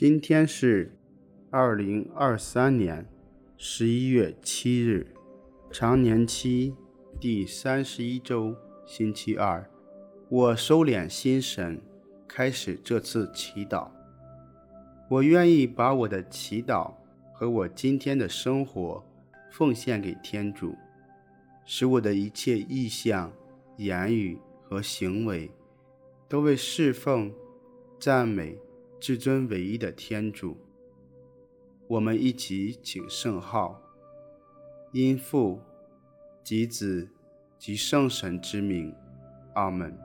[0.00, 0.96] 今天是
[1.50, 3.04] 二零二三年
[3.56, 5.04] 十一月七日，
[5.72, 6.72] 常年期
[7.18, 8.54] 第三十一周，
[8.86, 9.68] 星期二。
[10.28, 11.80] 我收敛心神，
[12.28, 13.88] 开始这次祈祷。
[15.10, 16.94] 我愿意把我的祈祷
[17.32, 19.04] 和我今天的生活
[19.50, 20.76] 奉献给天主，
[21.64, 23.32] 使我的一切意向、
[23.78, 25.50] 言语和行为
[26.28, 27.32] 都为侍奉、
[27.98, 28.56] 赞美。
[29.00, 30.56] 至尊唯一的天主，
[31.86, 33.80] 我们一起请圣号，
[34.92, 35.60] 因父
[36.42, 37.08] 及子
[37.56, 38.92] 及圣神之名，
[39.54, 39.96] 阿门。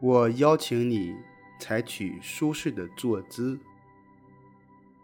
[0.00, 1.14] 我邀请你
[1.60, 3.60] 采取舒适的坐姿，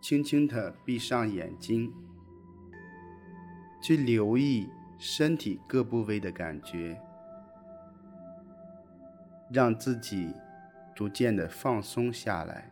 [0.00, 1.92] 轻轻地闭上眼睛。
[3.80, 7.00] 去留意身体各部位的感觉，
[9.50, 10.34] 让自己
[10.94, 12.70] 逐渐的放松下来。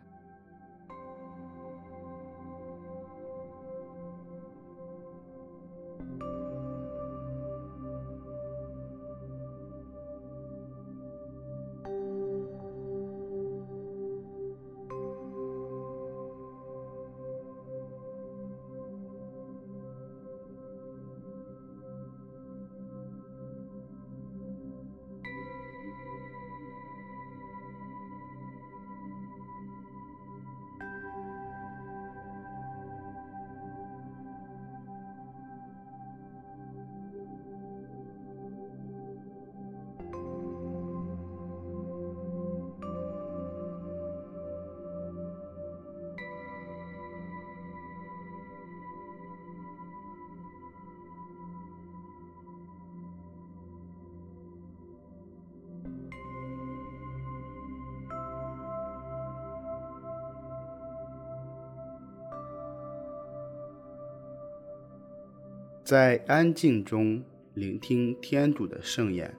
[65.87, 67.23] 在安静中
[67.55, 69.33] 聆听天主的圣言。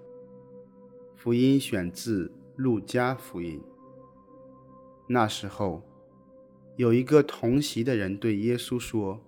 [1.14, 3.62] 福音选自路加福音。
[5.10, 5.84] 那时候，
[6.78, 9.20] 有一个同席的人对耶稣说：“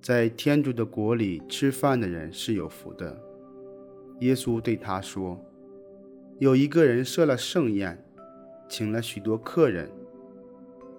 [0.00, 3.20] 在天主的国里吃饭的人是有福的。”
[4.22, 5.44] 耶稣对他说
[6.38, 8.00] ：“有一个人设了盛宴，
[8.68, 9.90] 请了许多客人。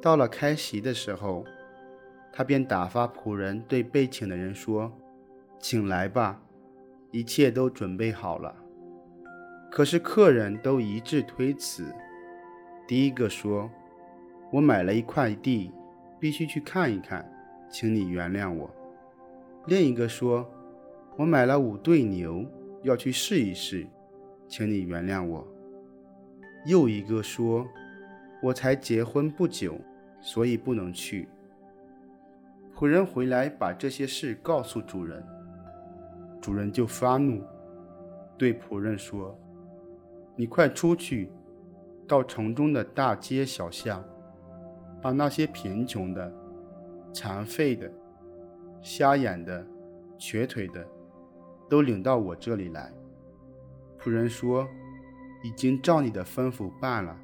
[0.01, 1.45] 到了开席的时候，
[2.33, 4.91] 他便打发仆人对被请的人说。”
[5.63, 6.41] 请来吧，
[7.11, 8.53] 一切都准备好了。
[9.71, 11.85] 可是客人都一致推辞。
[12.85, 13.71] 第一个说
[14.51, 15.71] ：“我买了一块地，
[16.19, 17.25] 必须去看一看，
[17.71, 18.69] 请你原谅我。”
[19.67, 20.45] 另一个说
[21.15, 22.45] ：“我买了五对牛，
[22.81, 23.87] 要去试一试，
[24.49, 25.47] 请你原谅我。”
[26.67, 27.65] 又一个说
[28.43, 29.79] ：“我才结婚不久，
[30.19, 31.29] 所以不能去。”
[32.75, 35.25] 仆人回来把这些事告诉主人。
[36.43, 37.41] 主人就发怒，
[38.37, 39.33] 对仆人说
[40.35, 41.31] ：“你快出去，
[42.05, 44.03] 到城中的大街小巷，
[45.01, 46.29] 把那些贫穷的、
[47.13, 47.89] 残废的、
[48.81, 49.65] 瞎眼的、
[50.17, 50.85] 瘸腿的，
[51.69, 52.91] 都领到我这里来。”
[53.97, 54.67] 仆人说
[55.45, 57.17] ：“已经照你的吩咐办了，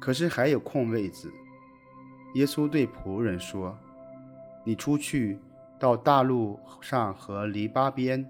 [0.00, 1.28] 可是还有空位子。”
[2.36, 3.76] 耶稣对仆人说
[4.62, 5.40] ：“你出去，
[5.76, 8.24] 到大路上和篱笆边。”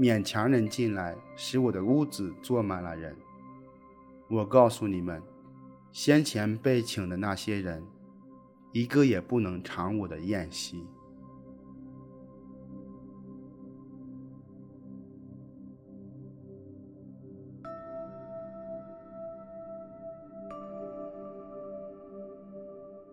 [0.00, 3.14] 勉强人进来，使我的屋子坐满了人。
[4.30, 5.22] 我告诉你们，
[5.92, 7.82] 先前被请的那些人，
[8.72, 10.86] 一个也不能尝我的宴席。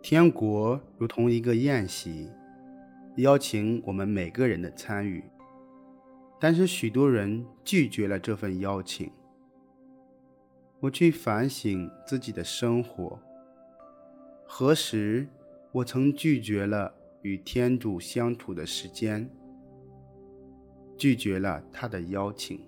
[0.01, 2.31] 天国如同一个宴席，
[3.17, 5.21] 邀请我们每个人的参与。
[6.39, 9.11] 但是许多人拒绝了这份邀请。
[10.79, 13.19] 我去反省自己的生活，
[14.45, 15.27] 何时
[15.71, 16.93] 我曾拒绝了
[17.23, 19.27] 与天主相处的时间，
[20.95, 22.63] 拒绝了他的邀请，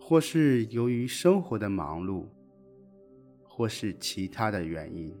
[0.00, 2.26] 或是由于生活的忙碌，
[3.42, 5.12] 或是其他的原因。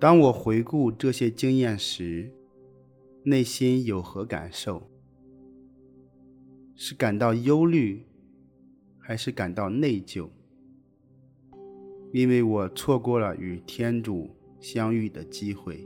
[0.00, 2.32] 当我回顾这些经验时，
[3.24, 4.88] 内心有何感受？
[6.76, 8.06] 是感到忧虑，
[9.00, 10.28] 还是感到内疚？
[12.12, 15.84] 因为我错过了与天主相遇的机会。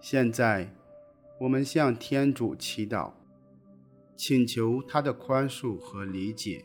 [0.00, 0.74] 现在，
[1.38, 3.12] 我们向天主祈祷，
[4.16, 6.64] 请求他的宽恕和理解，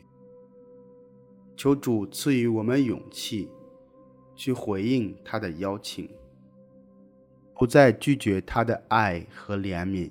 [1.54, 3.50] 求主赐予我们勇气，
[4.34, 6.08] 去回应他的邀请，
[7.54, 10.10] 不再拒绝他的爱和怜悯。